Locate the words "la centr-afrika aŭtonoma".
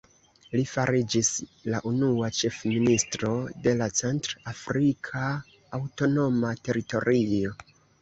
3.83-6.59